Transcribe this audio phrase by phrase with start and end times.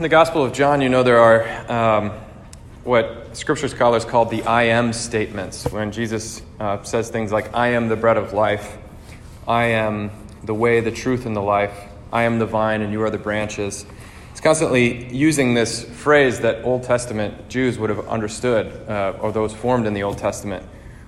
[0.00, 2.12] In the Gospel of John, you know there are um,
[2.84, 7.72] what scripture scholars call the I am statements, when Jesus uh, says things like, I
[7.72, 8.78] am the bread of life,
[9.46, 10.10] I am
[10.42, 11.74] the way, the truth, and the life,
[12.10, 13.84] I am the vine, and you are the branches.
[14.30, 19.52] It's constantly using this phrase that Old Testament Jews would have understood, uh, or those
[19.52, 20.64] formed in the Old Testament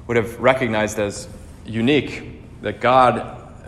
[0.06, 1.28] would have recognized as
[1.64, 2.42] unique.
[2.60, 3.16] That God,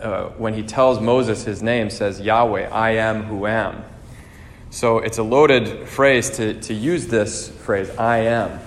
[0.03, 3.83] uh, when he tells Moses his name, says, Yahweh, I am who am.
[4.75, 8.59] So it's a loaded phrase to, to use this phrase, I am.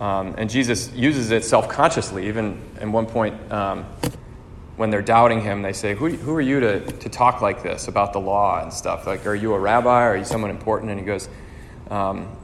[0.00, 2.26] Um, and Jesus uses it self consciously.
[2.26, 3.84] Even at one point, um,
[4.76, 7.86] when they're doubting him, they say, who, who are you to, to talk like this
[7.86, 9.06] about the law and stuff?
[9.06, 10.02] Like, are you a rabbi?
[10.02, 10.90] Are you someone important?
[10.90, 11.28] And he goes,
[11.88, 12.36] um,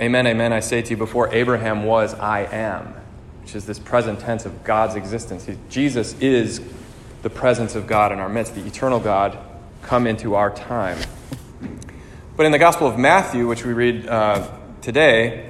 [0.00, 2.94] Amen, amen, I say to you, before Abraham was, I am,
[3.42, 5.46] which is this present tense of God's existence.
[5.46, 6.60] He, Jesus is
[7.22, 9.38] the presence of God in our midst, the eternal God
[9.82, 10.98] come into our time.
[12.36, 14.50] But in the Gospel of Matthew, which we read uh,
[14.82, 15.48] today,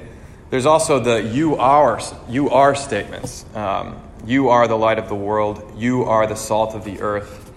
[0.51, 3.47] there's also the you are, you are statements.
[3.55, 5.73] Um, you are the light of the world.
[5.79, 7.51] You are the salt of the earth.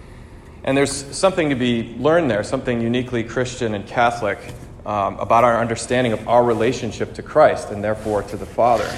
[0.64, 4.38] And there's something to be learned there, something uniquely Christian and Catholic
[4.86, 8.90] um, about our understanding of our relationship to Christ and therefore to the Father.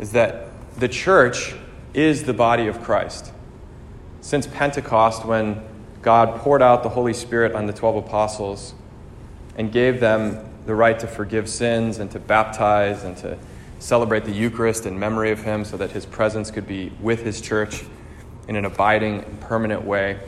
[0.00, 1.54] Is that the church
[1.94, 3.32] is the body of Christ.
[4.22, 5.62] Since Pentecost, when
[6.02, 8.74] God poured out the Holy Spirit on the 12 apostles,
[9.56, 13.38] and gave them the right to forgive sins and to baptize and to
[13.78, 17.40] celebrate the Eucharist in memory of him so that his presence could be with his
[17.40, 17.82] church
[18.46, 20.18] in an abiding and permanent way.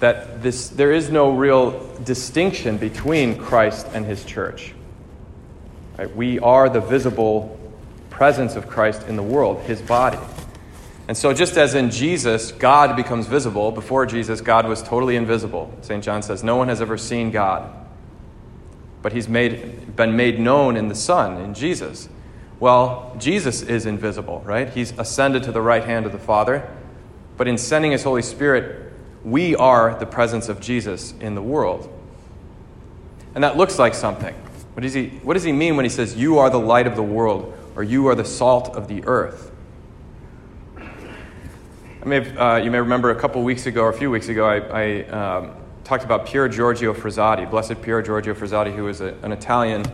[0.00, 4.74] That this, there is no real distinction between Christ and his church.
[5.98, 6.14] Right?
[6.14, 7.58] We are the visible
[8.10, 10.18] presence of Christ in the world, his body.
[11.08, 15.72] And so, just as in Jesus, God becomes visible, before Jesus, God was totally invisible.
[15.82, 16.02] St.
[16.02, 17.72] John says, No one has ever seen God,
[19.02, 22.08] but he's made, been made known in the Son, in Jesus.
[22.58, 24.68] Well, Jesus is invisible, right?
[24.68, 26.68] He's ascended to the right hand of the Father.
[27.36, 28.92] But in sending his Holy Spirit,
[29.24, 31.92] we are the presence of Jesus in the world.
[33.34, 34.34] And that looks like something.
[34.72, 36.96] What does he, what does he mean when he says, You are the light of
[36.96, 39.52] the world, or you are the salt of the earth?
[42.06, 44.46] May have, uh, you may remember a couple weeks ago or a few weeks ago,
[44.46, 49.14] I, I um, talked about Pier Giorgio Frassati, Blessed Pier Giorgio Frassati, who was a,
[49.24, 49.84] an Italian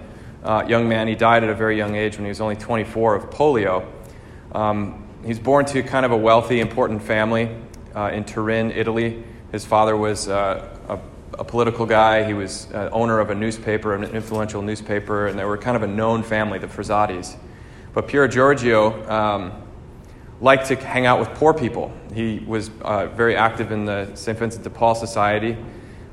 [0.44, 1.08] uh, young man.
[1.08, 3.86] He died at a very young age when he was only 24 of polio.
[4.54, 7.48] Um, he's born to kind of a wealthy, important family
[7.94, 9.24] uh, in Turin, Italy.
[9.50, 10.98] His father was uh, a,
[11.40, 12.24] a, political guy.
[12.24, 15.82] He was uh, owner of a newspaper, an influential newspaper, and they were kind of
[15.82, 17.38] a known family, the Frassatis.
[17.94, 19.62] But Pier Giorgio um,
[20.42, 21.92] liked to hang out with poor people.
[22.12, 24.36] He was uh, very active in the St.
[24.36, 25.56] Vincent de Paul Society.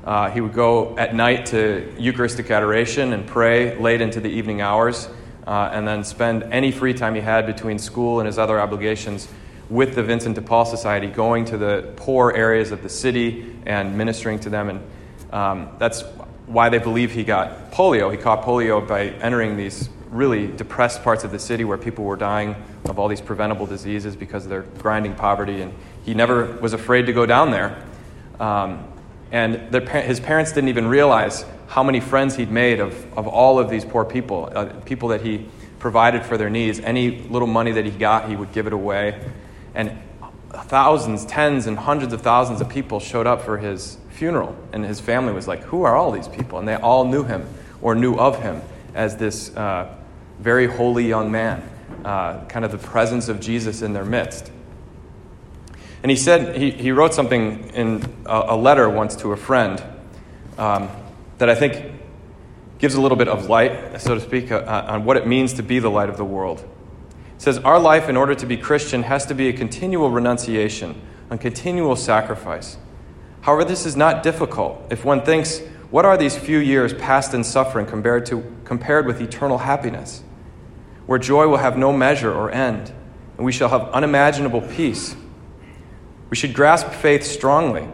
[0.04, 4.60] Uh, he would go at night to Eucharistic adoration and pray late into the evening
[4.60, 5.08] hours,
[5.48, 9.26] uh, and then spend any free time he had between school and his other obligations
[9.68, 13.98] with the Vincent de Paul Society, going to the poor areas of the city and
[13.98, 14.68] ministering to them.
[14.68, 14.90] And
[15.32, 16.02] um, that's
[16.46, 18.12] why they believe he got polio.
[18.12, 22.16] He caught polio by entering these really depressed parts of the city where people were
[22.16, 22.56] dying
[22.86, 25.62] of all these preventable diseases because of their grinding poverty.
[25.62, 25.72] And
[26.04, 27.82] he never was afraid to go down there.
[28.38, 28.84] Um,
[29.30, 33.58] and their, his parents didn't even realize how many friends he'd made of, of all
[33.58, 35.46] of these poor people, uh, people that he
[35.78, 36.80] provided for their needs.
[36.80, 39.22] Any little money that he got, he would give it away.
[39.74, 39.96] And
[40.50, 44.56] thousands, tens, and hundreds of thousands of people showed up for his funeral.
[44.72, 46.58] And his family was like, Who are all these people?
[46.58, 47.46] And they all knew him
[47.80, 48.62] or knew of him
[48.94, 49.94] as this uh,
[50.40, 51.62] very holy young man,
[52.04, 54.50] uh, kind of the presence of Jesus in their midst.
[56.02, 59.82] And he said, he, he wrote something in a, a letter once to a friend
[60.56, 60.88] um,
[61.38, 61.92] that I think
[62.78, 65.62] gives a little bit of light, so to speak, uh, on what it means to
[65.62, 66.60] be the light of the world.
[67.36, 71.00] It says, Our life, in order to be Christian, has to be a continual renunciation,
[71.28, 72.78] a continual sacrifice.
[73.42, 77.44] However, this is not difficult if one thinks, what are these few years passed in
[77.44, 80.22] suffering compared, to, compared with eternal happiness?
[81.10, 82.92] Where joy will have no measure or end,
[83.36, 85.16] and we shall have unimaginable peace.
[86.30, 87.88] We should grasp faith strongly.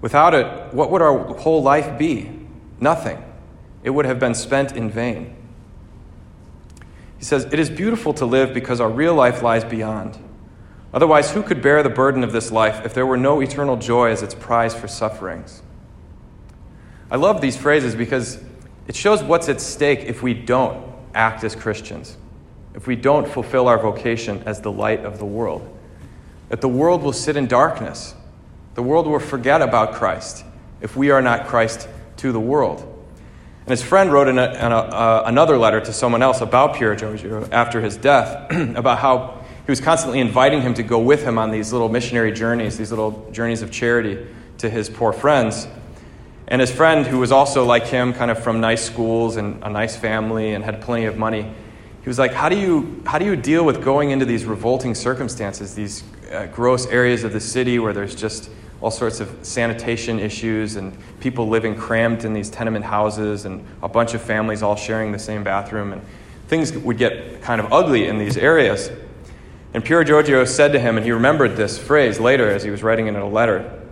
[0.00, 2.30] Without it, what would our whole life be?
[2.78, 3.20] Nothing.
[3.82, 5.34] It would have been spent in vain.
[7.18, 10.16] He says, It is beautiful to live because our real life lies beyond.
[10.94, 14.12] Otherwise, who could bear the burden of this life if there were no eternal joy
[14.12, 15.60] as its prize for sufferings?
[17.10, 18.40] I love these phrases because
[18.86, 20.86] it shows what's at stake if we don't
[21.16, 22.16] act as Christians
[22.78, 25.68] if we don't fulfill our vocation as the light of the world.
[26.48, 28.14] That the world will sit in darkness.
[28.76, 30.44] The world will forget about Christ
[30.80, 31.88] if we are not Christ
[32.18, 32.80] to the world.
[33.62, 36.76] And his friend wrote in a, in a, uh, another letter to someone else about
[36.76, 41.24] Pier Giorgio after his death about how he was constantly inviting him to go with
[41.24, 44.24] him on these little missionary journeys, these little journeys of charity
[44.58, 45.66] to his poor friends.
[46.46, 49.68] And his friend, who was also like him, kind of from nice schools and a
[49.68, 51.52] nice family and had plenty of money,
[52.08, 54.94] he was like, How do you, how do you deal with going into these revolting
[54.94, 56.02] circumstances, these
[56.32, 58.48] uh, gross areas of the city where there's just
[58.80, 63.88] all sorts of sanitation issues and people living crammed in these tenement houses and a
[63.90, 65.92] bunch of families all sharing the same bathroom?
[65.92, 66.00] And
[66.46, 68.90] things would get kind of ugly in these areas.
[69.74, 72.82] And Pier Giorgio said to him, and he remembered this phrase later as he was
[72.82, 73.82] writing it in a letter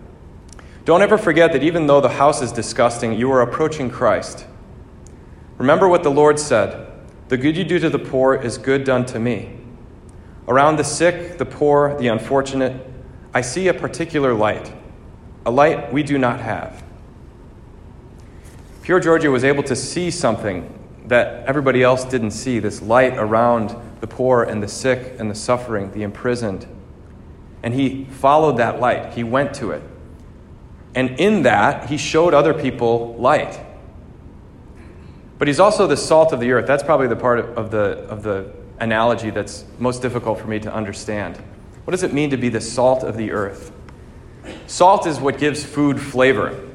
[0.86, 4.46] Don't ever forget that even though the house is disgusting, you are approaching Christ.
[5.58, 6.85] Remember what the Lord said
[7.28, 9.58] The good you do to the poor is good done to me.
[10.46, 12.86] Around the sick, the poor, the unfortunate,
[13.34, 14.72] I see a particular light,
[15.44, 16.84] a light we do not have.
[18.82, 20.72] Pier Giorgio was able to see something
[21.06, 25.34] that everybody else didn't see this light around the poor and the sick and the
[25.34, 26.66] suffering, the imprisoned.
[27.62, 29.82] And he followed that light, he went to it.
[30.94, 33.60] And in that, he showed other people light.
[35.38, 36.66] But he's also the salt of the earth.
[36.66, 40.72] That's probably the part of the, of the analogy that's most difficult for me to
[40.72, 41.36] understand.
[41.84, 43.72] What does it mean to be the salt of the earth?
[44.66, 46.68] Salt is what gives food flavor.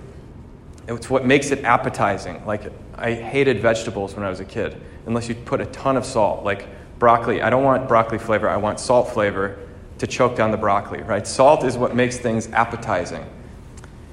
[0.88, 2.46] It's what makes it appetizing.
[2.46, 6.06] Like, I hated vegetables when I was a kid, unless you put a ton of
[6.06, 6.44] salt.
[6.44, 6.68] Like,
[7.00, 9.58] broccoli, I don't want broccoli flavor, I want salt flavor
[9.98, 11.25] to choke down the broccoli, right?
[11.25, 13.25] Salt is what makes things appetizing.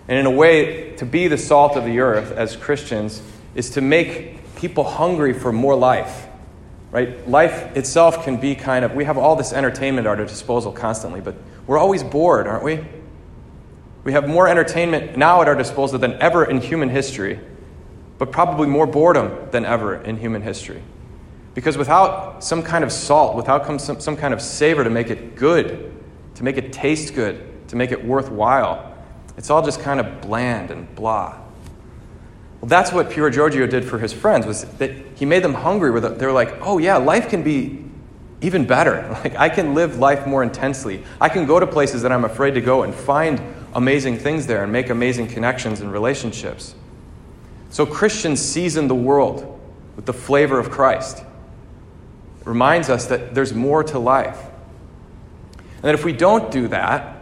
[0.09, 3.23] And in a way, to be the salt of the earth as Christians
[3.55, 6.29] is to make people hungry for more life
[6.91, 7.29] right?
[7.29, 11.21] Life itself can be kind of, we have all this entertainment at our disposal constantly,
[11.21, 11.35] but
[11.67, 12.85] we're always bored, aren't we?
[14.05, 17.41] We have more entertainment now at our disposal than ever in human history,
[18.17, 20.83] but probably more boredom than ever in human history.
[21.55, 25.37] Because without some kind of salt, without some, some kind of savor to make it
[25.37, 25.93] good,
[26.37, 28.95] to make it taste good, to make it worthwhile,
[29.37, 31.39] it's all just kind of bland and blah.
[32.61, 35.91] Well, that's what Pier Giorgio did for his friends, was that he made them hungry.
[35.91, 37.85] Where They were like, oh, yeah, life can be
[38.41, 39.17] even better.
[39.25, 41.05] Like, I can live life more intensely.
[41.21, 43.41] I can go to places that I'm afraid to go and find
[43.75, 46.75] amazing things there and make amazing connections and relationships.
[47.71, 49.61] So, Christians season the world
[49.97, 51.19] with the flavor of Christ.
[51.19, 54.41] It reminds us that there's more to life.
[55.59, 57.18] And that if we don't do that,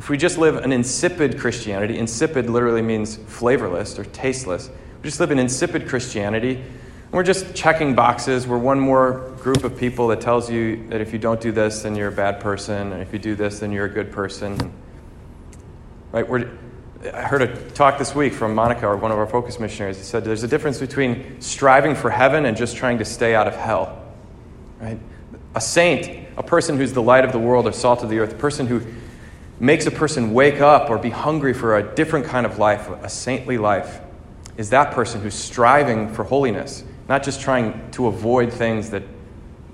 [0.00, 4.70] if we just live an insipid Christianity, insipid literally means flavorless or tasteless,
[5.02, 8.46] we just live an insipid Christianity, and we're just checking boxes.
[8.46, 11.82] We're one more group of people that tells you that if you don't do this,
[11.82, 14.72] then you're a bad person, and if you do this, then you're a good person.
[16.12, 16.26] Right?
[16.26, 16.50] We're,
[17.12, 19.98] I heard a talk this week from Monica, or one of our focus missionaries.
[19.98, 23.46] He said there's a difference between striving for heaven and just trying to stay out
[23.46, 24.02] of hell.
[24.80, 24.98] Right?
[25.54, 28.32] A saint, a person who's the light of the world or salt of the earth,
[28.32, 28.80] a person who
[29.60, 33.08] makes a person wake up or be hungry for a different kind of life, a
[33.08, 34.00] saintly life,
[34.56, 39.02] is that person who's striving for holiness, not just trying to avoid things that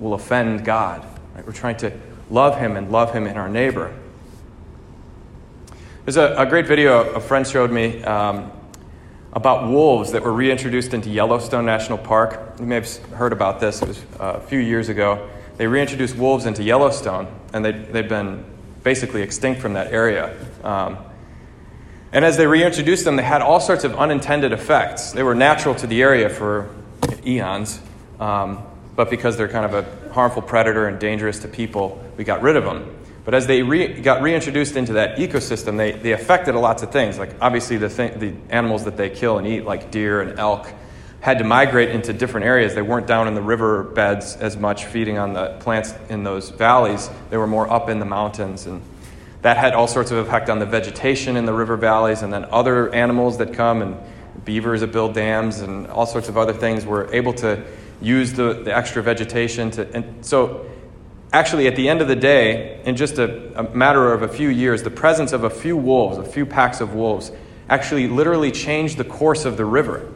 [0.00, 1.06] will offend God.
[1.34, 1.46] Right?
[1.46, 1.92] We're trying to
[2.30, 3.96] love Him and love Him in our neighbor.
[6.04, 8.50] There's a, a great video a friend showed me um,
[9.32, 12.56] about wolves that were reintroduced into Yellowstone National Park.
[12.58, 15.28] You may have heard about this, it was uh, a few years ago.
[15.58, 18.44] They reintroduced wolves into Yellowstone, and they, they've been
[18.86, 20.32] basically extinct from that area.
[20.62, 20.96] Um,
[22.12, 25.10] and as they reintroduced them, they had all sorts of unintended effects.
[25.10, 26.72] They were natural to the area for
[27.26, 27.80] eons,
[28.20, 28.62] um,
[28.94, 32.54] but because they're kind of a harmful predator and dangerous to people, we got rid
[32.54, 32.96] of them.
[33.24, 36.92] But as they re- got reintroduced into that ecosystem, they, they affected a lots of
[36.92, 37.18] things.
[37.18, 40.72] Like obviously the, the animals that they kill and eat, like deer and elk,
[41.26, 42.76] had to migrate into different areas.
[42.76, 46.50] They weren't down in the river beds as much, feeding on the plants in those
[46.50, 47.10] valleys.
[47.30, 48.64] They were more up in the mountains.
[48.66, 48.80] And
[49.42, 52.44] that had all sorts of effect on the vegetation in the river valleys, and then
[52.52, 53.96] other animals that come, and
[54.44, 57.60] beavers that build dams, and all sorts of other things were able to
[58.00, 59.96] use the, the extra vegetation to.
[59.96, 60.64] And so,
[61.32, 64.48] actually, at the end of the day, in just a, a matter of a few
[64.48, 67.32] years, the presence of a few wolves, a few packs of wolves,
[67.68, 70.08] actually literally changed the course of the river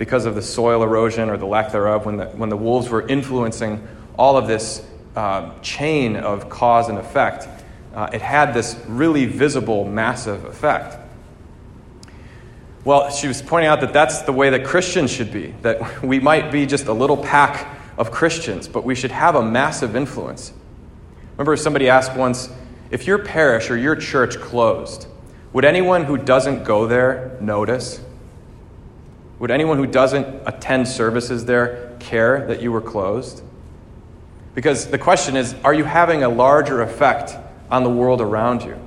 [0.00, 3.06] because of the soil erosion or the lack thereof, when the, when the wolves were
[3.06, 3.86] influencing
[4.18, 4.82] all of this
[5.14, 7.46] uh, chain of cause and effect,
[7.94, 10.96] uh, it had this really visible, massive effect.
[12.82, 16.18] Well, she was pointing out that that's the way that Christians should be, that we
[16.18, 20.54] might be just a little pack of Christians, but we should have a massive influence.
[21.32, 22.48] Remember, somebody asked once
[22.90, 25.06] if your parish or your church closed,
[25.52, 28.00] would anyone who doesn't go there notice?
[29.40, 33.42] Would anyone who doesn't attend services there care that you were closed?
[34.54, 37.36] Because the question is are you having a larger effect
[37.70, 38.78] on the world around you?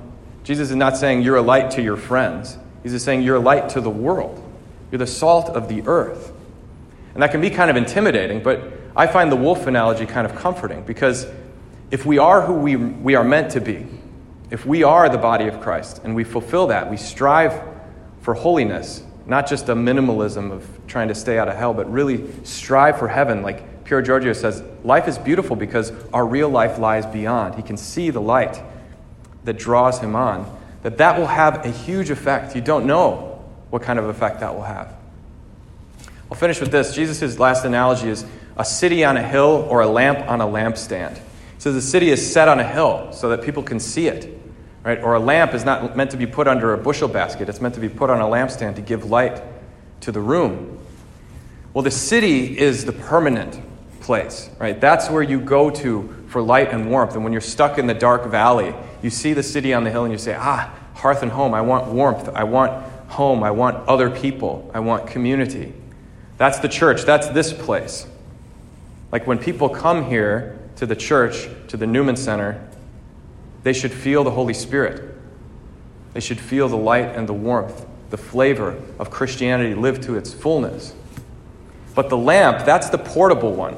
[0.44, 3.40] Jesus is not saying you're a light to your friends, He's just saying you're a
[3.40, 4.40] light to the world.
[4.90, 6.32] You're the salt of the earth.
[7.14, 10.36] And that can be kind of intimidating, but I find the wolf analogy kind of
[10.36, 11.26] comforting because
[11.90, 13.86] if we are who we, we are meant to be,
[14.50, 17.60] if we are the body of Christ and we fulfill that, we strive
[18.20, 22.30] for holiness, not just a minimalism of trying to stay out of hell, but really
[22.44, 23.42] strive for heaven.
[23.42, 27.54] Like Pier Giorgio says, life is beautiful because our real life lies beyond.
[27.54, 28.62] He can see the light
[29.44, 30.60] that draws him on.
[30.82, 32.54] That that will have a huge effect.
[32.54, 34.94] You don't know what kind of effect that will have.
[36.30, 36.94] I'll finish with this.
[36.94, 38.24] Jesus' last analogy is
[38.56, 41.16] a city on a hill or a lamp on a lampstand.
[41.16, 41.22] He
[41.58, 44.40] says the city is set on a hill so that people can see it.
[44.84, 45.02] Right?
[45.02, 47.74] Or a lamp is not meant to be put under a bushel basket, it's meant
[47.74, 49.42] to be put on a lampstand to give light
[50.02, 50.78] to the room.
[51.72, 53.60] Well, the city is the permanent
[54.00, 54.78] place, right?
[54.78, 57.14] That's where you go to for light and warmth.
[57.14, 60.04] And when you're stuck in the dark valley, you see the city on the hill
[60.04, 61.54] and you say, ah, hearth and home.
[61.54, 62.28] I want warmth.
[62.28, 63.42] I want home.
[63.42, 64.70] I want other people.
[64.74, 65.72] I want community.
[66.36, 67.02] That's the church.
[67.02, 68.06] That's this place.
[69.10, 72.68] Like when people come here to the church, to the Newman Center,
[73.64, 75.14] they should feel the Holy Spirit.
[76.12, 80.32] They should feel the light and the warmth, the flavor of Christianity lived to its
[80.32, 80.94] fullness.
[81.94, 83.76] But the lamp, that's the portable one.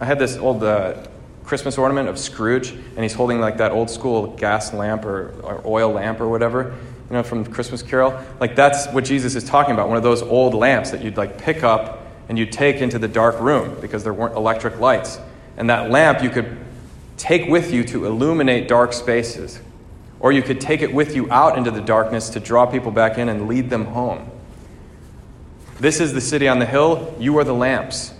[0.00, 1.06] I had this old uh,
[1.44, 5.62] Christmas ornament of Scrooge, and he's holding like that old school gas lamp or, or
[5.64, 6.76] oil lamp or whatever,
[7.08, 8.18] you know, from Christmas Carol.
[8.38, 11.38] Like that's what Jesus is talking about, one of those old lamps that you'd like
[11.38, 15.18] pick up and you'd take into the dark room because there weren't electric lights.
[15.56, 16.61] And that lamp you could
[17.22, 19.60] take with you to illuminate dark spaces.
[20.18, 23.16] Or you could take it with you out into the darkness to draw people back
[23.16, 24.28] in and lead them home.
[25.78, 27.14] This is the city on the hill.
[27.20, 28.12] You are the lamps.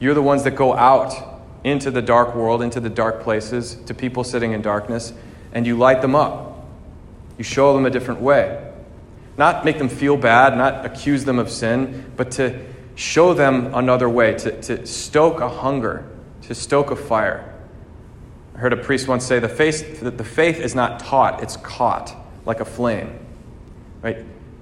[0.00, 1.14] You're the ones that go out
[1.62, 5.12] into the dark world, into the dark places, to people sitting in darkness,
[5.52, 6.66] and you light them up.
[7.36, 8.72] You show them a different way.
[9.36, 12.64] Not make them feel bad, not accuse them of sin, but to
[12.94, 16.06] show them another way, to, to stoke a hunger,
[16.42, 17.53] to stoke a fire.
[18.54, 21.56] I heard a priest once say the faith, that the faith is not taught, it's
[21.56, 22.14] caught
[22.46, 23.18] like a flame.
[24.02, 24.18] Right?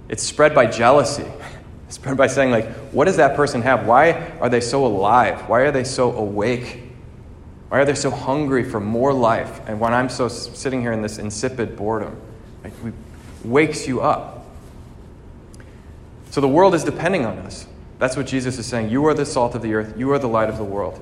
[0.09, 1.27] It's spread by jealousy.
[1.87, 3.87] It's spread by saying, like, what does that person have?
[3.87, 5.47] Why are they so alive?
[5.47, 6.81] Why are they so awake?
[7.69, 9.61] Why are they so hungry for more life?
[9.67, 12.19] And when I'm so sitting here in this insipid boredom,
[12.65, 12.73] it
[13.45, 14.47] wakes you up.
[16.31, 17.67] So the world is depending on us.
[17.99, 18.89] That's what Jesus is saying.
[18.89, 20.99] You are the salt of the earth, you are the light of the world.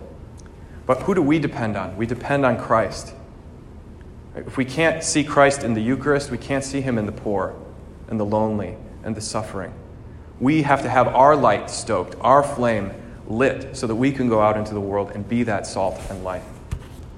[0.90, 1.97] But who do we depend on?
[1.97, 3.14] We depend on Christ.
[4.35, 7.54] If we can't see Christ in the Eucharist, we can't see him in the poor
[8.09, 9.73] and the lonely and the suffering.
[10.40, 12.90] We have to have our light stoked, our flame
[13.28, 16.25] lit, so that we can go out into the world and be that salt and
[16.25, 16.42] light.